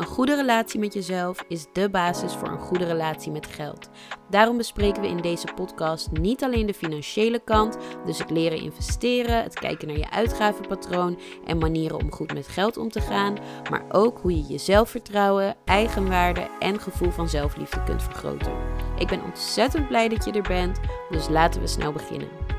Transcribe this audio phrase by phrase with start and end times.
[0.00, 3.88] Een goede relatie met jezelf is de basis voor een goede relatie met geld.
[4.30, 9.42] Daarom bespreken we in deze podcast niet alleen de financiële kant, dus het leren investeren,
[9.42, 13.36] het kijken naar je uitgavenpatroon en manieren om goed met geld om te gaan,
[13.70, 18.52] maar ook hoe je je zelfvertrouwen, eigenwaarde en gevoel van zelfliefde kunt vergroten.
[18.98, 20.80] Ik ben ontzettend blij dat je er bent,
[21.10, 22.49] dus laten we snel beginnen.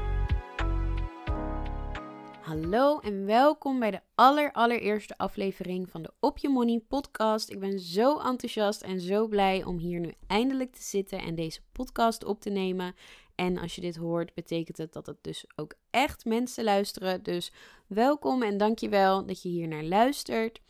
[2.51, 7.49] Hallo en welkom bij de aller, allereerste aflevering van de Op Je Money podcast.
[7.49, 11.61] Ik ben zo enthousiast en zo blij om hier nu eindelijk te zitten en deze
[11.71, 12.95] podcast op te nemen.
[13.35, 17.23] En als je dit hoort, betekent het dat het dus ook echt mensen luisteren.
[17.23, 17.51] Dus
[17.87, 20.61] welkom en dankjewel dat je hier naar luistert.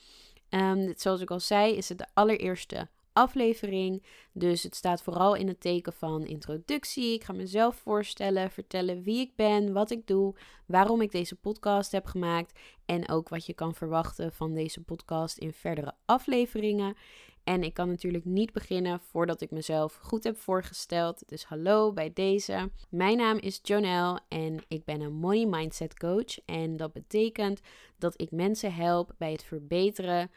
[0.50, 4.04] Um, zoals ik al zei, is het de allereerste aflevering.
[4.34, 7.14] Dus het staat vooral in het teken van introductie.
[7.14, 11.92] Ik ga mezelf voorstellen, vertellen wie ik ben, wat ik doe, waarom ik deze podcast
[11.92, 16.96] heb gemaakt en ook wat je kan verwachten van deze podcast in verdere afleveringen.
[17.44, 21.24] En ik kan natuurlijk niet beginnen voordat ik mezelf goed heb voorgesteld.
[21.30, 22.72] Dus hallo bij deze.
[22.90, 26.40] Mijn naam is Jonelle en ik ben een money mindset coach.
[26.46, 27.62] En dat betekent
[27.98, 30.32] dat ik mensen help bij het verbeteren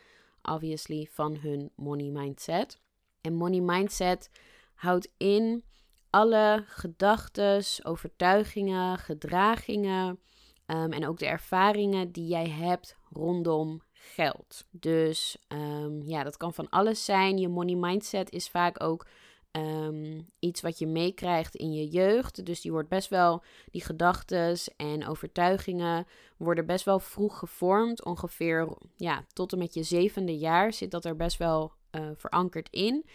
[0.48, 2.80] obviously, van hun money mindset.
[3.20, 4.30] En money mindset
[4.74, 5.64] houdt in
[6.10, 10.20] alle gedachten, overtuigingen, gedragingen
[10.66, 14.66] um, en ook de ervaringen die jij hebt rondom geld.
[14.70, 17.38] Dus um, ja, dat kan van alles zijn.
[17.38, 19.06] Je money mindset is vaak ook
[19.54, 22.46] Ehm, iets wat je meekrijgt in je jeugd.
[22.46, 26.06] Dus die wordt best wel, die gedachten en overtuigingen
[26.36, 28.04] worden best wel vroeg gevormd.
[28.04, 32.68] Ongeveer ja, tot en met je zevende jaar zit dat er best wel uh, verankerd
[32.70, 33.06] in.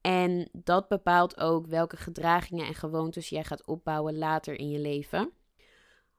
[0.00, 5.32] En dat bepaalt ook welke gedragingen en gewoontes jij gaat opbouwen later in je leven.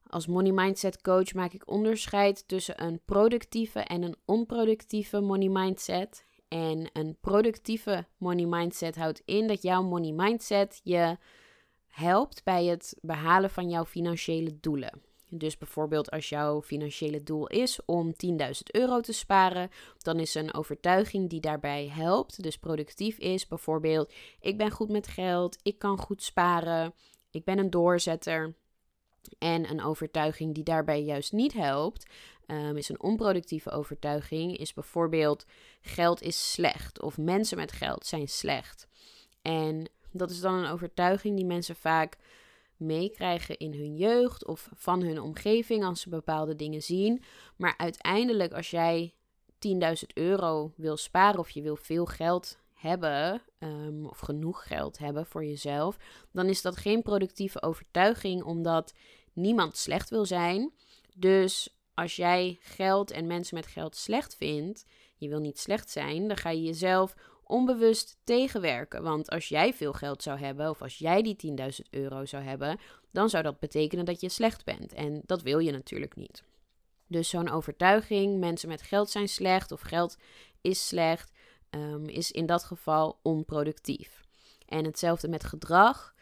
[0.07, 6.25] Als money mindset coach maak ik onderscheid tussen een productieve en een onproductieve money mindset.
[6.47, 11.17] En een productieve money mindset houdt in dat jouw money mindset je
[11.87, 15.01] helpt bij het behalen van jouw financiële doelen.
[15.29, 18.35] Dus bijvoorbeeld als jouw financiële doel is om 10.000
[18.71, 24.57] euro te sparen, dan is een overtuiging die daarbij helpt, dus productief is, bijvoorbeeld ik
[24.57, 26.93] ben goed met geld, ik kan goed sparen,
[27.31, 28.55] ik ben een doorzetter.
[29.37, 32.05] En een overtuiging die daarbij juist niet helpt,
[32.47, 35.45] um, is een onproductieve overtuiging, is bijvoorbeeld
[35.81, 38.87] geld is slecht of mensen met geld zijn slecht.
[39.41, 42.17] En dat is dan een overtuiging die mensen vaak
[42.77, 47.23] meekrijgen in hun jeugd of van hun omgeving als ze bepaalde dingen zien.
[47.55, 49.13] Maar uiteindelijk, als jij
[49.67, 49.73] 10.000
[50.13, 55.45] euro wil sparen of je wil veel geld hebben, um, of genoeg geld hebben voor
[55.45, 55.97] jezelf,
[56.31, 58.93] dan is dat geen productieve overtuiging, omdat
[59.33, 60.73] niemand slecht wil zijn.
[61.15, 64.85] Dus als jij geld en mensen met geld slecht vindt,
[65.17, 69.03] je wil niet slecht zijn, dan ga je jezelf onbewust tegenwerken.
[69.03, 72.79] Want als jij veel geld zou hebben, of als jij die 10.000 euro zou hebben,
[73.11, 74.93] dan zou dat betekenen dat je slecht bent.
[74.93, 76.43] En dat wil je natuurlijk niet.
[77.07, 80.17] Dus zo'n overtuiging, mensen met geld zijn slecht of geld
[80.61, 81.31] is slecht,
[81.69, 84.25] um, is in dat geval onproductief.
[84.67, 86.13] En hetzelfde met gedrag.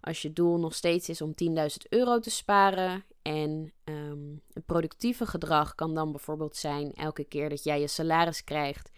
[0.00, 5.26] Als je doel nog steeds is om 10.000 euro te sparen en um, een productieve
[5.26, 8.90] gedrag kan dan bijvoorbeeld zijn elke keer dat jij je salaris krijgt,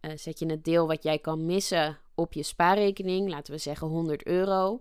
[0.00, 3.86] uh, zet je het deel wat jij kan missen op je spaarrekening, laten we zeggen
[3.86, 4.76] 100 euro.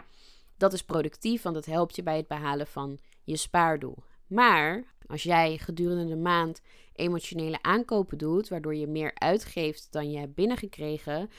[0.57, 3.97] Dat is productief, want dat helpt je bij het behalen van je spaardoel.
[4.27, 6.61] Maar als jij gedurende de maand
[6.93, 11.29] emotionele aankopen doet, waardoor je meer uitgeeft dan je hebt binnengekregen,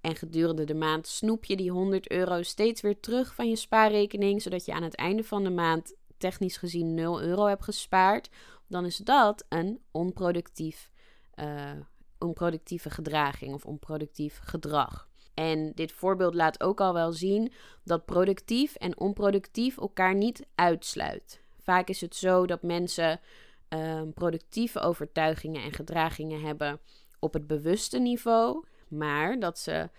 [0.00, 4.42] en gedurende de maand snoep je die 100 euro steeds weer terug van je spaarrekening,
[4.42, 5.94] zodat je aan het einde van de maand
[6.24, 8.30] technisch gezien 0 euro hebt gespaard,
[8.66, 10.90] dan is dat een onproductief,
[11.34, 11.70] uh,
[12.18, 15.08] onproductieve gedraging of onproductief gedrag.
[15.34, 21.40] En dit voorbeeld laat ook al wel zien dat productief en onproductief elkaar niet uitsluit.
[21.58, 23.20] Vaak is het zo dat mensen
[23.68, 26.80] uh, productieve overtuigingen en gedragingen hebben
[27.18, 29.90] op het bewuste niveau, maar dat ze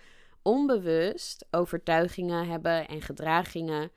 [0.42, 3.90] onbewust overtuigingen hebben en gedragingen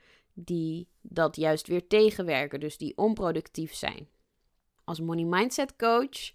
[0.44, 4.08] die dat juist weer tegenwerken, dus die onproductief zijn.
[4.84, 6.32] Als money mindset coach,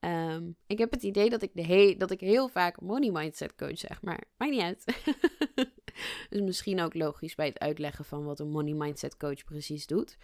[0.00, 3.78] um, ik heb het idee dat ik, de dat ik heel vaak money mindset coach
[3.78, 4.84] zeg, maar maakt niet uit.
[6.30, 10.16] dus misschien ook logisch bij het uitleggen van wat een money mindset coach precies doet.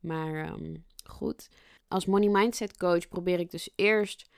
[0.00, 1.48] Maar um, goed.
[1.88, 4.30] als money mindset coach probeer ik dus eerst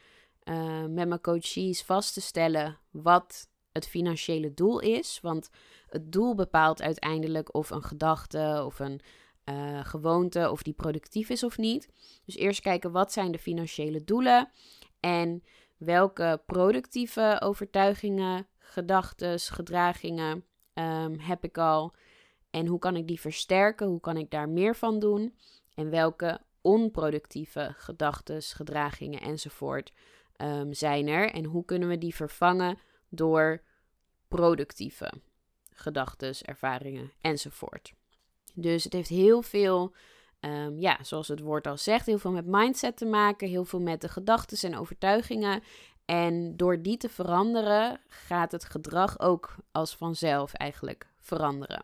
[0.45, 5.19] uh, met mijn coaches vast te stellen wat het financiële doel is.
[5.23, 5.51] Want
[5.89, 9.01] het doel bepaalt uiteindelijk of een gedachte of een
[9.45, 11.89] uh, gewoonte of die productief is of niet.
[12.25, 14.51] Dus eerst kijken wat zijn de financiële doelen
[15.01, 15.43] en
[15.77, 20.45] welke productieve overtuigingen, gedachten, gedragingen
[20.75, 21.95] um, heb ik al
[22.51, 23.87] en hoe kan ik die versterken?
[23.87, 25.35] Hoe kan ik daar meer van doen?
[25.75, 29.93] En welke onproductieve gedachten, gedragingen enzovoort
[30.37, 31.31] um, zijn er?
[31.31, 32.79] En hoe kunnen we die vervangen
[33.15, 33.63] door
[34.29, 35.13] productieve
[35.71, 37.93] gedachten, ervaringen enzovoort?
[38.55, 39.95] Dus het heeft heel veel,
[40.41, 43.81] um, ja, zoals het woord al zegt, heel veel met mindset te maken, heel veel
[43.81, 45.63] met de gedachten en overtuigingen.
[46.05, 51.83] En door die te veranderen, gaat het gedrag ook als vanzelf eigenlijk veranderen.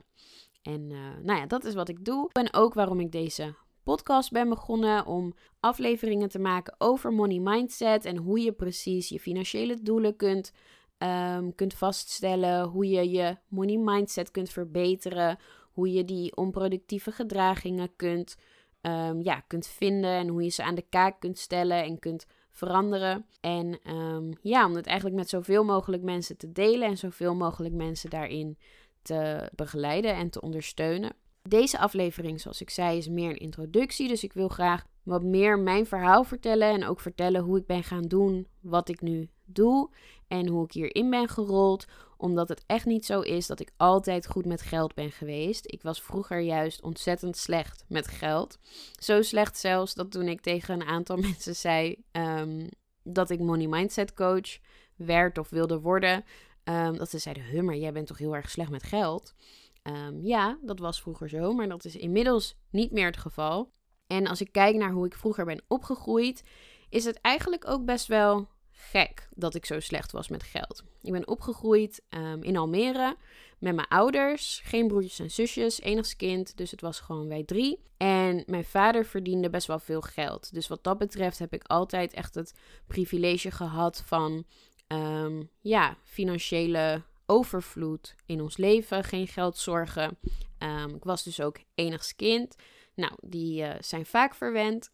[0.62, 2.28] En uh, nou ja, dat is wat ik doe.
[2.32, 8.04] En ook waarom ik deze podcast ben begonnen om afleveringen te maken over money mindset
[8.04, 10.52] en hoe je precies je financiële doelen kunt,
[11.02, 15.38] um, kunt vaststellen, hoe je je money mindset kunt verbeteren,
[15.72, 18.36] hoe je die onproductieve gedragingen kunt,
[18.82, 22.26] um, ja, kunt vinden en hoe je ze aan de kaak kunt stellen en kunt
[22.50, 23.26] veranderen.
[23.40, 27.74] En um, ja, om het eigenlijk met zoveel mogelijk mensen te delen en zoveel mogelijk
[27.74, 28.58] mensen daarin
[29.02, 31.12] te begeleiden en te ondersteunen.
[31.42, 34.08] Deze aflevering, zoals ik zei, is meer een introductie.
[34.08, 36.68] Dus ik wil graag wat meer mijn verhaal vertellen.
[36.68, 39.90] En ook vertellen hoe ik ben gaan doen wat ik nu doe.
[40.28, 41.86] En hoe ik hierin ben gerold.
[42.16, 45.72] Omdat het echt niet zo is dat ik altijd goed met geld ben geweest.
[45.72, 48.58] Ik was vroeger juist ontzettend slecht met geld.
[48.92, 52.68] Zo slecht zelfs dat toen ik tegen een aantal mensen zei um,
[53.02, 54.58] dat ik money mindset coach
[54.96, 56.24] werd of wilde worden.
[56.64, 59.34] Um, dat ze zeiden: Hummer, jij bent toch heel erg slecht met geld?
[59.82, 63.72] Um, ja, dat was vroeger zo, maar dat is inmiddels niet meer het geval.
[64.06, 66.42] En als ik kijk naar hoe ik vroeger ben opgegroeid,
[66.88, 68.48] is het eigenlijk ook best wel
[68.80, 70.82] gek dat ik zo slecht was met geld.
[71.02, 73.16] Ik ben opgegroeid um, in Almere
[73.60, 77.78] met mijn ouders, geen broertjes en zusjes, enigskind, dus het was gewoon wij drie.
[77.96, 80.54] En mijn vader verdiende best wel veel geld.
[80.54, 82.54] Dus wat dat betreft heb ik altijd echt het
[82.86, 84.44] privilege gehad van
[84.88, 90.18] um, ja, financiële overvloed in ons leven, geen geldzorgen.
[90.58, 92.56] Um, ik was dus ook enigskind.
[92.94, 94.90] Nou, die uh, zijn vaak verwend.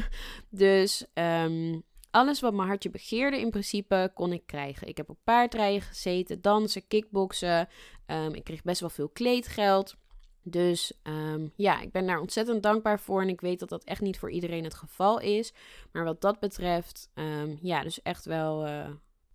[0.50, 4.88] dus um, alles wat mijn hartje begeerde in principe kon ik krijgen.
[4.88, 7.68] Ik heb op paardrijden gezeten, dansen, kickboksen.
[8.06, 9.96] Um, ik kreeg best wel veel kleedgeld.
[10.42, 13.22] Dus um, ja, ik ben daar ontzettend dankbaar voor.
[13.22, 15.52] En ik weet dat dat echt niet voor iedereen het geval is.
[15.92, 18.88] Maar wat dat betreft, um, ja, dus echt wel uh,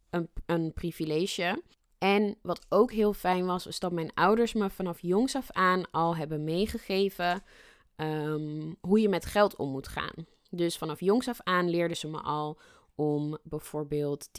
[0.09, 1.61] een, een privilege.
[1.97, 5.91] En wat ook heel fijn was, is dat mijn ouders me vanaf jongs af aan
[5.91, 7.43] al hebben meegegeven
[8.81, 10.25] hoe je met geld om moet gaan.
[10.55, 12.59] Dus vanaf jongs af aan leerden ze me al
[12.95, 14.31] om bijvoorbeeld 10%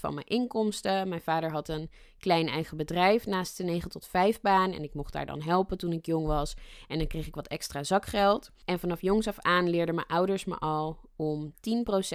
[0.00, 1.08] van mijn inkomsten.
[1.08, 4.72] Mijn vader had een klein eigen bedrijf naast de 9 tot 5 baan.
[4.72, 6.54] En ik mocht daar dan helpen toen ik jong was.
[6.88, 8.50] En dan kreeg ik wat extra zakgeld.
[8.64, 11.54] En vanaf jongs af aan leerden mijn ouders me al om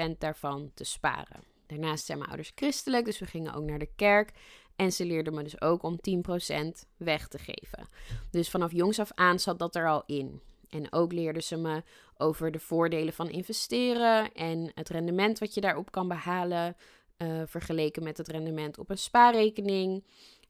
[0.10, 1.44] 10% daarvan te sparen.
[1.68, 4.32] Daarnaast zijn mijn ouders christelijk, dus we gingen ook naar de kerk.
[4.76, 7.88] En ze leerden me dus ook om 10% weg te geven.
[8.32, 10.42] Dus vanaf jongs af aan zat dat er al in.
[10.70, 11.84] En ook leerden ze me
[12.18, 16.76] over de voordelen van investeren en het rendement wat je daarop kan behalen,
[17.18, 20.04] uh, vergeleken met het rendement op een spaarrekening.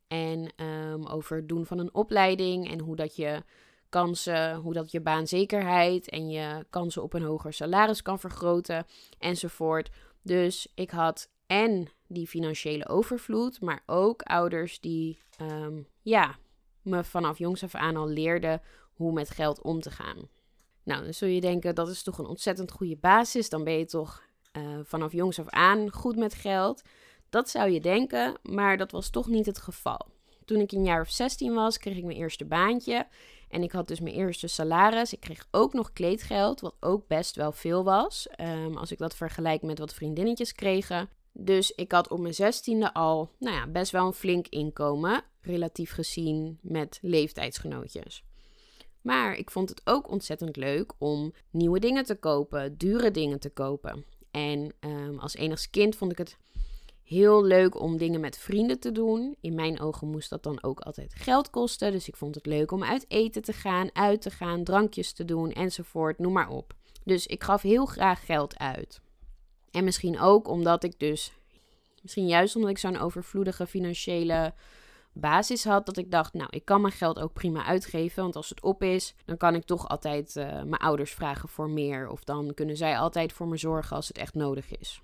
[0.07, 3.43] En um, over het doen van een opleiding en hoe dat je
[3.89, 8.85] kansen, hoe dat je baanzekerheid en je kansen op een hoger salaris kan vergroten
[9.19, 9.89] enzovoort.
[10.21, 16.35] Dus ik had en die financiële overvloed, maar ook ouders die um, ja,
[16.81, 18.61] me vanaf jongs af aan al leerden
[18.97, 20.29] hoe met geld om te gaan.
[20.83, 23.49] Nou, dan zul je denken dat is toch een ontzettend goede basis.
[23.49, 24.23] Dan ben je toch
[24.57, 26.81] uh, vanaf jongs af aan goed met geld.
[27.29, 30.07] Dat zou je denken, maar dat was toch niet het geval.
[30.45, 33.07] Toen ik een jaar of 16 was, kreeg ik mijn eerste baantje.
[33.49, 35.13] En ik had dus mijn eerste salaris.
[35.13, 38.27] Ik kreeg ook nog kleedgeld, wat ook best wel veel was.
[38.41, 41.09] Um, als ik dat vergelijk met wat vriendinnetjes kregen.
[41.31, 45.91] Dus ik had op mijn zestiende al nou ja, best wel een flink inkomen, relatief
[45.91, 48.23] gezien met leeftijdsgenootjes.
[49.01, 53.49] Maar ik vond het ook ontzettend leuk om nieuwe dingen te kopen, dure dingen te
[53.49, 54.05] kopen.
[54.31, 56.37] En um, als enigst kind vond ik het
[57.03, 59.35] heel leuk om dingen met vrienden te doen.
[59.41, 61.91] In mijn ogen moest dat dan ook altijd geld kosten.
[61.91, 65.25] Dus ik vond het leuk om uit eten te gaan, uit te gaan, drankjes te
[65.25, 66.73] doen enzovoort, noem maar op.
[67.03, 69.01] Dus ik gaf heel graag geld uit.
[69.71, 71.31] En misschien ook omdat ik dus,
[72.01, 74.53] misschien juist omdat ik zo'n overvloedige financiële
[75.19, 78.23] basis had dat ik dacht, nou, ik kan mijn geld ook prima uitgeven.
[78.23, 81.69] Want als het op is, dan kan ik toch altijd uh, mijn ouders vragen voor
[81.69, 82.09] meer.
[82.09, 85.01] Of dan kunnen zij altijd voor me zorgen als het echt nodig is.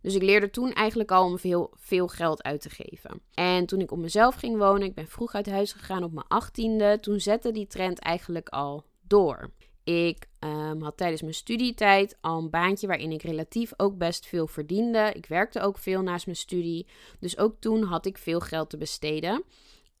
[0.00, 3.20] Dus ik leerde toen eigenlijk al om veel, veel geld uit te geven.
[3.34, 6.26] En toen ik op mezelf ging wonen, ik ben vroeg uit huis gegaan op mijn
[6.28, 9.50] achttiende, toen zette die trend eigenlijk al door.
[9.88, 14.46] Ik um, had tijdens mijn studietijd al een baantje waarin ik relatief ook best veel
[14.46, 15.12] verdiende.
[15.14, 16.86] Ik werkte ook veel naast mijn studie.
[17.20, 19.44] Dus ook toen had ik veel geld te besteden.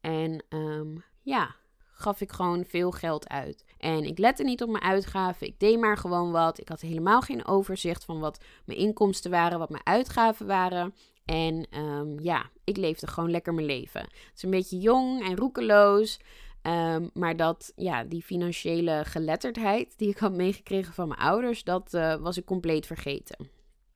[0.00, 1.54] En um, ja,
[1.92, 3.64] gaf ik gewoon veel geld uit.
[3.78, 5.46] En ik lette niet op mijn uitgaven.
[5.46, 6.60] Ik deed maar gewoon wat.
[6.60, 10.94] Ik had helemaal geen overzicht van wat mijn inkomsten waren, wat mijn uitgaven waren.
[11.24, 14.00] En um, ja, ik leefde gewoon lekker mijn leven.
[14.00, 16.18] Het is een beetje jong en roekeloos.
[16.62, 21.94] Um, maar dat, ja, die financiële geletterdheid die ik had meegekregen van mijn ouders, dat
[21.94, 23.48] uh, was ik compleet vergeten.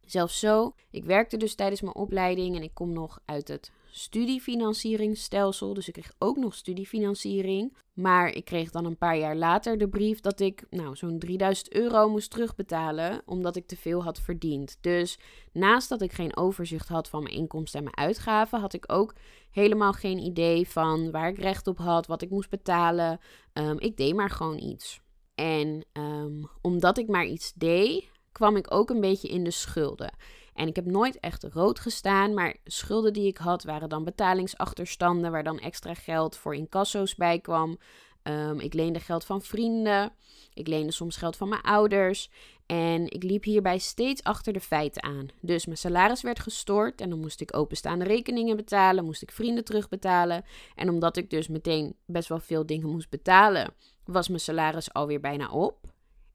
[0.04, 5.74] Zelfs zo, ik werkte dus tijdens mijn opleiding en ik kom nog uit het studiefinancieringsstelsel.
[5.74, 7.76] Dus ik kreeg ook nog studiefinanciering.
[7.92, 11.74] Maar ik kreeg dan een paar jaar later de brief dat ik nou, zo'n 3000
[11.74, 14.78] euro moest terugbetalen omdat ik te veel had verdiend.
[14.80, 15.18] Dus
[15.52, 19.14] naast dat ik geen overzicht had van mijn inkomsten en mijn uitgaven, had ik ook
[19.50, 23.20] helemaal geen idee van waar ik recht op had, wat ik moest betalen.
[23.52, 25.00] Um, ik deed maar gewoon iets.
[25.34, 30.14] En um, omdat ik maar iets deed, kwam ik ook een beetje in de schulden.
[30.54, 35.30] En ik heb nooit echt rood gestaan, maar schulden die ik had waren dan betalingsachterstanden,
[35.30, 37.78] waar dan extra geld voor incasso's bij kwam.
[38.22, 40.12] Um, ik leende geld van vrienden.
[40.54, 42.30] Ik leende soms geld van mijn ouders.
[42.66, 45.28] En ik liep hierbij steeds achter de feiten aan.
[45.40, 49.64] Dus mijn salaris werd gestort en dan moest ik openstaande rekeningen betalen, moest ik vrienden
[49.64, 50.44] terugbetalen.
[50.74, 55.20] En omdat ik dus meteen best wel veel dingen moest betalen, was mijn salaris alweer
[55.20, 55.91] bijna op.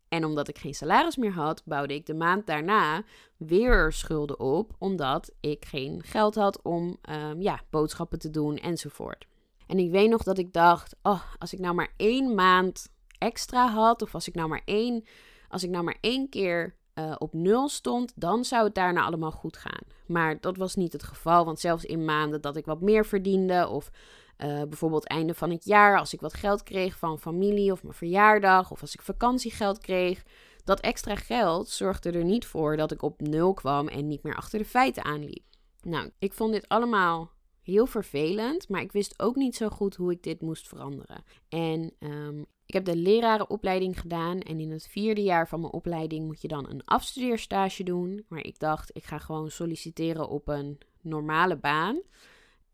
[0.09, 3.03] En omdat ik geen salaris meer had, bouwde ik de maand daarna
[3.37, 9.27] weer schulden op, omdat ik geen geld had om um, ja, boodschappen te doen enzovoort.
[9.67, 13.67] En ik weet nog dat ik dacht: oh, als ik nou maar één maand extra
[13.69, 15.03] had, of als ik nou maar één,
[15.47, 19.31] als ik nou maar één keer uh, op nul stond, dan zou het daarna allemaal
[19.31, 19.81] goed gaan.
[20.07, 23.67] Maar dat was niet het geval, want zelfs in maanden dat ik wat meer verdiende,
[23.67, 23.91] of
[24.37, 27.95] uh, bijvoorbeeld einde van het jaar, als ik wat geld kreeg van familie of mijn
[27.95, 30.23] verjaardag, of als ik vakantiegeld kreeg,
[30.63, 34.35] dat extra geld zorgde er niet voor dat ik op nul kwam en niet meer
[34.35, 35.45] achter de feiten aanliep.
[35.81, 40.11] Nou, ik vond dit allemaal heel vervelend, maar ik wist ook niet zo goed hoe
[40.11, 41.23] ik dit moest veranderen.
[41.49, 46.25] En um, ik heb de lerarenopleiding gedaan en in het vierde jaar van mijn opleiding
[46.25, 48.25] moet je dan een afstudeerstage doen.
[48.27, 52.01] Maar ik dacht, ik ga gewoon solliciteren op een normale baan.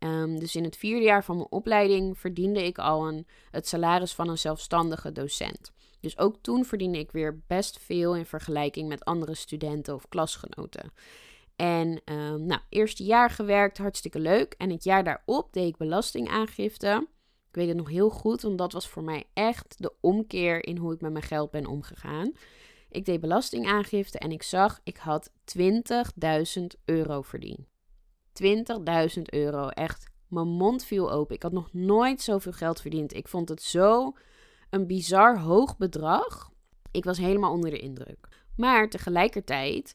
[0.04, 4.14] Um, dus in het vierde jaar van mijn opleiding verdiende ik al een, het salaris
[4.14, 5.72] van een zelfstandige docent.
[6.00, 10.92] Dus ook toen verdiende ik weer best veel in vergelijking met andere studenten of klasgenoten.
[11.56, 14.54] En um, nou, eerste jaar gewerkt, hartstikke leuk.
[14.58, 17.06] En het jaar daarop deed ik belastingaangifte.
[17.48, 20.76] Ik weet het nog heel goed, want dat was voor mij echt de omkeer in
[20.76, 22.32] hoe ik met mijn geld ben omgegaan.
[22.88, 27.73] Ik deed belastingaangifte en ik zag, ik had 20.000 euro verdiend.
[28.42, 29.68] 20.000 euro.
[29.68, 31.34] Echt, mijn mond viel open.
[31.34, 33.14] Ik had nog nooit zoveel geld verdiend.
[33.14, 34.12] Ik vond het zo
[34.70, 36.50] een bizar hoog bedrag.
[36.90, 38.28] Ik was helemaal onder de indruk.
[38.56, 39.94] Maar tegelijkertijd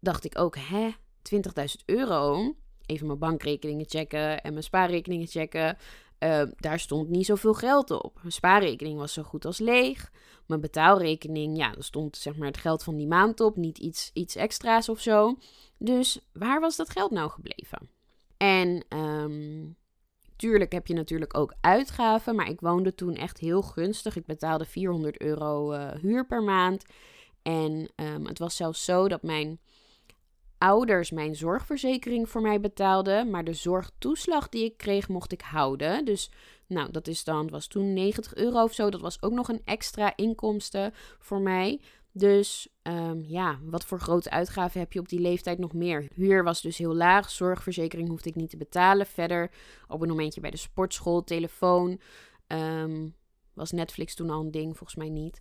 [0.00, 0.90] dacht ik ook, hè,
[1.22, 2.54] 20.000 euro.
[2.86, 5.76] Even mijn bankrekeningen checken en mijn spaarrekeningen checken.
[6.22, 8.14] Uh, daar stond niet zoveel geld op.
[8.20, 10.10] Mijn spaarrekening was zo goed als leeg.
[10.46, 13.56] Mijn betaalrekening, ja, er stond zeg maar het geld van die maand op.
[13.56, 15.38] Niet iets, iets extra's of zo.
[15.78, 17.88] Dus waar was dat geld nou gebleven?
[18.36, 19.76] En um,
[20.36, 22.34] tuurlijk heb je natuurlijk ook uitgaven.
[22.34, 24.16] Maar ik woonde toen echt heel gunstig.
[24.16, 26.84] Ik betaalde 400 euro uh, huur per maand.
[27.42, 29.60] En um, het was zelfs zo dat mijn
[30.62, 36.04] ouders mijn zorgverzekering voor mij betaalden, maar de zorgtoeslag die ik kreeg mocht ik houden.
[36.04, 36.30] Dus
[36.66, 38.90] nou, dat is dan, was toen 90 euro of zo.
[38.90, 41.80] Dat was ook nog een extra inkomsten voor mij.
[42.12, 46.08] Dus um, ja, wat voor grote uitgaven heb je op die leeftijd nog meer?
[46.14, 49.06] Huur was dus heel laag, zorgverzekering hoefde ik niet te betalen.
[49.06, 49.50] Verder
[49.86, 52.00] abonnementje bij de sportschool, telefoon.
[52.46, 53.14] Um,
[53.54, 54.76] was Netflix toen al een ding?
[54.76, 55.40] Volgens mij niet.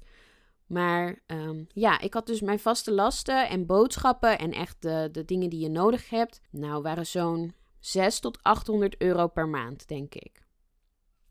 [0.72, 5.26] Maar um, ja, ik had dus mijn vaste lasten en boodschappen en echt de, de
[5.26, 6.42] dingen die je nodig hebt.
[6.50, 10.46] Nou, waren zo'n 6 tot 800 euro per maand, denk ik.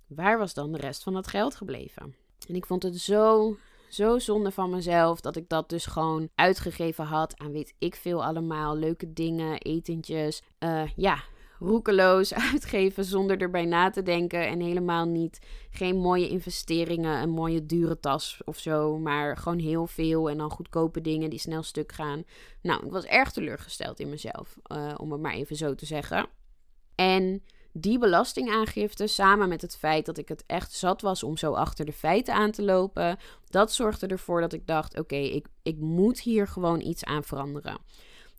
[0.07, 2.15] Waar was dan de rest van dat geld gebleven?
[2.49, 3.57] En ik vond het zo,
[3.89, 8.25] zo zonde van mezelf dat ik dat dus gewoon uitgegeven had aan weet ik veel
[8.25, 8.77] allemaal.
[8.77, 10.43] Leuke dingen, etentjes.
[10.59, 11.23] Uh, ja,
[11.61, 14.47] roekeloos uitgeven zonder erbij na te denken.
[14.47, 15.39] En helemaal niet,
[15.71, 18.99] geen mooie investeringen, een mooie dure tas of zo.
[18.99, 22.25] Maar gewoon heel veel en dan goedkope dingen die snel stuk gaan.
[22.63, 26.29] Nou, ik was erg teleurgesteld in mezelf, uh, om het maar even zo te zeggen.
[26.95, 31.53] En die belastingaangifte, samen met het feit dat ik het echt zat was om zo
[31.53, 35.79] achter de feiten aan te lopen, dat zorgde ervoor dat ik dacht: oké, ik, ik
[35.79, 37.79] moet hier gewoon iets aan veranderen.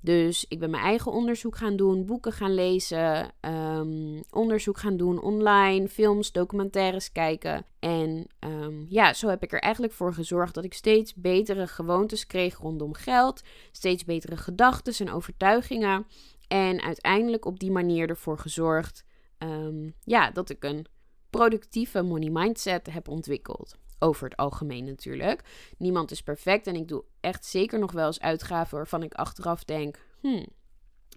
[0.03, 5.21] Dus ik ben mijn eigen onderzoek gaan doen, boeken gaan lezen, ehm, onderzoek gaan doen
[5.21, 7.65] online, films, documentaires kijken.
[7.79, 12.27] En um, ja, zo heb ik er eigenlijk voor gezorgd dat ik steeds betere gewoontes
[12.27, 13.41] kreeg rondom geld,
[13.71, 16.05] steeds betere gedachten en overtuigingen.
[16.47, 19.05] En uiteindelijk op die manier ervoor gezorgd
[19.37, 20.85] um, ja, dat ik een
[21.29, 23.77] productieve money mindset heb ontwikkeld.
[24.03, 25.41] Over het algemeen natuurlijk.
[25.77, 29.63] Niemand is perfect en ik doe echt zeker nog wel eens uitgaven waarvan ik achteraf
[29.63, 30.45] denk: hmm,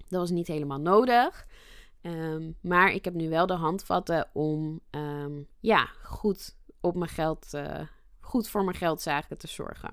[0.08, 1.46] dat was niet helemaal nodig.
[2.02, 7.46] Um, maar ik heb nu wel de handvatten om um, ja, goed op mijn geld,
[7.54, 7.80] uh,
[8.20, 9.92] goed voor mijn geldzaken te zorgen.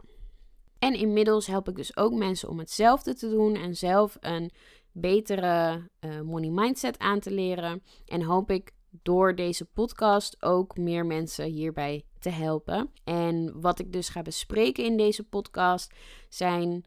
[0.79, 4.51] En inmiddels help ik dus ook mensen om hetzelfde te doen en zelf een
[4.91, 7.83] betere uh, money mindset aan te leren.
[8.05, 12.91] En hoop ik door deze podcast ook meer mensen hierbij te helpen.
[13.03, 15.93] En wat ik dus ga bespreken in deze podcast
[16.29, 16.86] zijn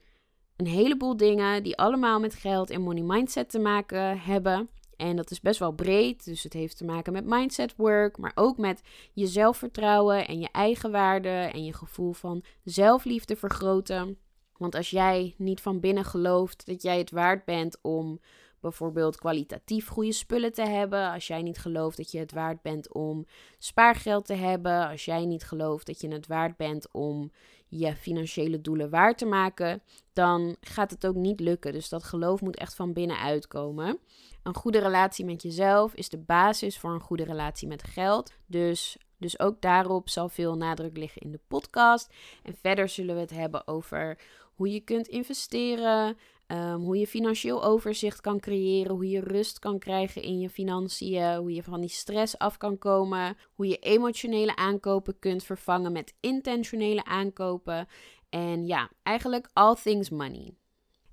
[0.56, 4.68] een heleboel dingen die allemaal met geld en money mindset te maken hebben.
[4.96, 6.24] En dat is best wel breed.
[6.24, 8.82] Dus het heeft te maken met mindset work, maar ook met
[9.12, 14.18] je zelfvertrouwen en je eigenwaarde en je gevoel van zelfliefde vergroten.
[14.56, 18.20] Want als jij niet van binnen gelooft dat jij het waard bent om
[18.64, 22.92] bijvoorbeeld kwalitatief goede spullen te hebben, als jij niet gelooft dat je het waard bent
[22.92, 23.26] om
[23.58, 27.32] spaargeld te hebben, als jij niet gelooft dat je het waard bent om
[27.68, 31.72] je financiële doelen waar te maken, dan gaat het ook niet lukken.
[31.72, 33.98] Dus dat geloof moet echt van binnen uitkomen.
[34.42, 38.32] Een goede relatie met jezelf is de basis voor een goede relatie met geld.
[38.46, 42.14] Dus dus ook daarop zal veel nadruk liggen in de podcast.
[42.42, 44.18] En verder zullen we het hebben over
[44.54, 49.78] hoe je kunt investeren, um, hoe je financieel overzicht kan creëren, hoe je rust kan
[49.78, 54.56] krijgen in je financiën, hoe je van die stress af kan komen, hoe je emotionele
[54.56, 57.88] aankopen kunt vervangen met intentionele aankopen.
[58.28, 60.54] En ja, eigenlijk all things money.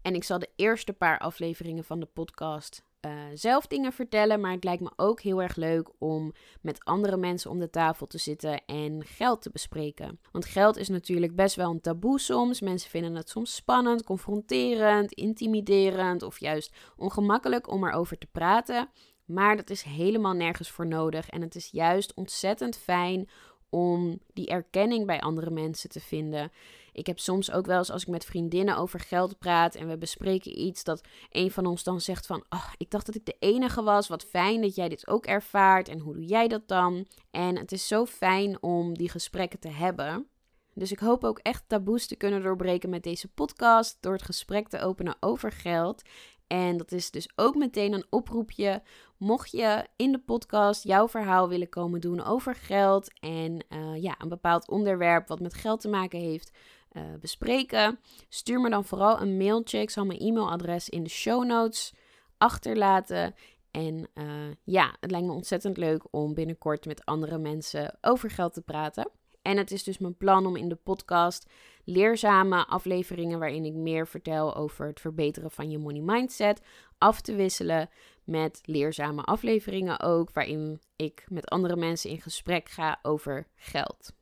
[0.02, 4.40] En ik zal de eerste paar afleveringen van de podcast uh, zelf dingen vertellen.
[4.40, 8.08] Maar het lijkt me ook heel erg leuk om met andere mensen om de tafel
[8.08, 10.20] te zitten en geld te bespreken.
[10.32, 12.62] Want geld is natuurlijk best wel een taboe soms.
[12.62, 18.90] Mensen vinden het soms spannend, confronterend, intimiderend of juist ongemakkelijk om erover te praten.
[19.26, 21.30] Maar dat is helemaal nergens voor nodig.
[21.30, 23.30] En het is juist ontzettend fijn
[23.70, 26.52] om die erkenning bij andere mensen te vinden.
[26.94, 29.98] Ik heb soms ook wel eens als ik met vriendinnen over geld praat en we
[29.98, 32.44] bespreken iets, dat een van ons dan zegt van,
[32.78, 36.00] ik dacht dat ik de enige was, wat fijn dat jij dit ook ervaart en
[36.00, 37.08] hoe doe jij dat dan?
[37.32, 40.28] En het is zo fijn om die gesprekken te hebben.
[40.74, 44.68] Dus ik hoop ook echt taboes te kunnen doorbreken met deze podcast door het gesprek
[44.68, 46.02] te openen over geld.
[46.48, 48.82] En dat is dus ook meteen een oproepje.
[49.18, 54.16] Mocht je in de podcast jouw verhaal willen komen doen over geld en uh, ja,
[54.18, 56.52] een bepaald onderwerp wat met geld te maken heeft,
[56.92, 58.00] uh, bespreken,
[58.30, 59.80] stuur me dan vooral een mailtje.
[59.80, 61.94] Ik zal mijn e-mailadres in de show notes
[62.38, 63.36] achterlaten.
[63.72, 64.26] En uh,
[64.64, 69.10] ja, het lijkt me ontzettend leuk om binnenkort met andere mensen over geld te praten.
[69.42, 71.50] En het is dus mijn plan om in de podcast
[71.84, 76.62] leerzame afleveringen waarin ik meer vertel over het verbeteren van je money mindset
[76.98, 77.90] af te wisselen
[78.24, 84.14] met leerzame afleveringen ook waarin ik met andere mensen in gesprek ga over geld.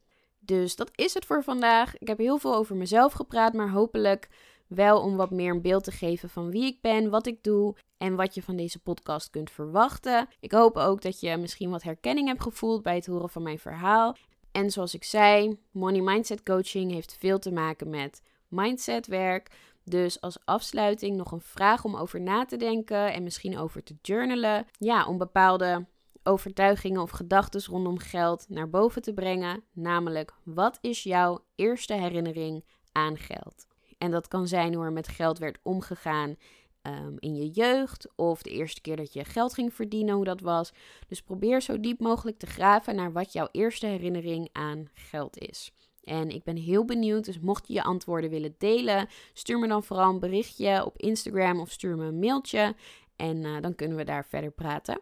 [0.50, 1.98] Dus dat is het voor vandaag.
[1.98, 4.30] Ik heb heel veel over mezelf gepraat, maar hopelijk
[4.68, 7.76] wel om wat meer een beeld te geven van wie ik ben, wat ik doe
[7.98, 10.28] en wat je van deze podcast kunt verwachten.
[10.40, 13.60] Ik hoop ook dat je misschien wat herkenning hebt gevoeld bij het horen van mijn
[13.60, 14.16] verhaal.
[14.52, 19.52] En zoals ik zei, money mindset coaching heeft veel te maken met mindsetwerk.
[19.84, 23.96] Dus als afsluiting nog een vraag om over na te denken en misschien over te
[24.02, 24.66] journalen.
[24.78, 25.86] Ja, om bepaalde
[26.30, 29.64] overtuigingen of gedachten rondom geld naar boven te brengen.
[29.74, 33.68] Namelijk, wat is jouw eerste herinnering aan geld?
[33.98, 36.38] En dat kan zijn hoe er met geld werd omgegaan
[36.82, 40.42] Ehm, in je jeugd of de eerste keer dat je geld ging verdienen, hoe dat
[40.42, 40.72] was.
[41.08, 45.72] Dus probeer zo diep mogelijk te graven naar wat jouw eerste herinnering aan geld is.
[46.04, 49.84] En ik ben heel benieuwd, dus mocht je je antwoorden willen delen, stuur me dan
[49.84, 52.76] vooral een berichtje op Instagram of stuur me een mailtje.
[53.16, 55.02] En uh, dan kunnen we daar verder praten.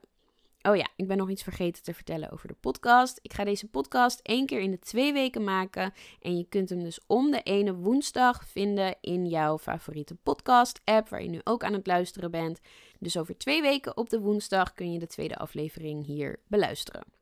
[0.68, 3.20] Oh ja, ik ben nog iets vergeten te vertellen over de podcast.
[3.22, 5.94] Ik ga deze podcast één keer in de twee weken maken.
[6.22, 11.24] En je kunt hem dus om de ene woensdag vinden in jouw favoriete podcast-app, waar
[11.24, 12.60] je nu ook aan het luisteren bent.
[13.00, 17.17] Dus over twee weken op de woensdag kun je de tweede aflevering hier beluisteren.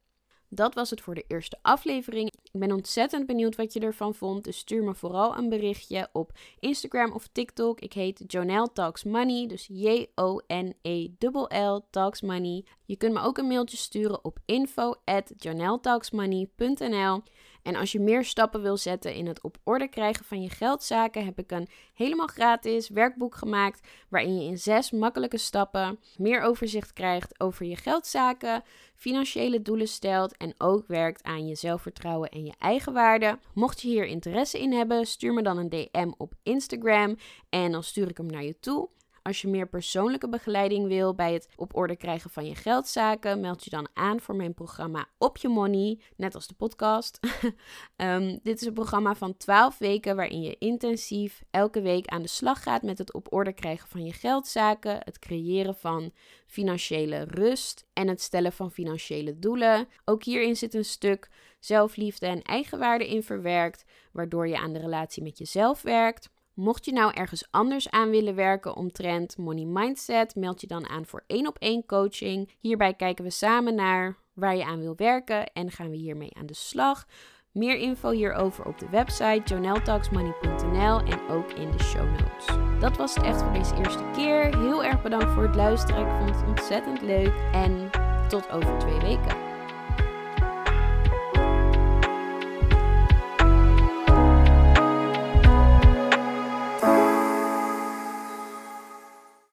[0.50, 2.32] Dat was het voor de eerste aflevering.
[2.44, 4.44] Ik ben ontzettend benieuwd wat je ervan vond.
[4.44, 7.80] Dus stuur me vooral een berichtje op Instagram of TikTok.
[7.80, 9.48] Ik heet Jonelle Talks Money.
[9.48, 10.28] Dus J-O-N-E-L-L
[11.90, 12.66] Talks Money.
[12.86, 15.34] Je kunt me ook een mailtje sturen op info at
[17.65, 21.25] en als je meer stappen wil zetten in het op orde krijgen van je geldzaken,
[21.25, 26.93] heb ik een helemaal gratis werkboek gemaakt waarin je in zes makkelijke stappen meer overzicht
[26.93, 28.63] krijgt over je geldzaken,
[28.95, 33.39] financiële doelen stelt en ook werkt aan je zelfvertrouwen en je eigen waarde.
[33.54, 37.15] Mocht je hier interesse in hebben, stuur me dan een DM op Instagram
[37.49, 38.89] en dan stuur ik hem naar je toe.
[39.26, 43.64] Als je meer persoonlijke begeleiding wil bij het op orde krijgen van je geldzaken, meld
[43.64, 47.20] je dan aan voor mijn programma Op Je Money, net als de podcast.
[47.96, 52.28] Ehm, dit is een programma van 12 weken waarin je intensief elke week aan de
[52.28, 56.12] slag gaat met het op orde krijgen van je geldzaken, het creëren van
[56.48, 59.88] financiële rust en het stellen van financiële doelen.
[60.04, 65.24] Ook hierin zit een stuk zelfliefde en eigenwaarde in verwerkt, waardoor je aan de relatie
[65.24, 66.34] met jezelf werkt.
[66.56, 71.06] Mocht je nou ergens anders aan willen werken omtrent money mindset, meld je dan aan
[71.06, 72.52] voor één op één coaching.
[72.60, 76.46] Hierbij kijken we samen naar waar je aan wil werken en gaan we hiermee aan
[76.46, 77.06] de slag.
[77.52, 82.80] Meer info hierover op de website joneltalksmoney.nl en ook in de show notes.
[82.80, 84.58] Dat was het echt voor deze eerste keer.
[84.58, 86.02] Heel erg bedankt voor het luisteren.
[86.08, 87.89] Ik vond het ontzettend leuk en
[88.28, 89.45] tot over twee weken.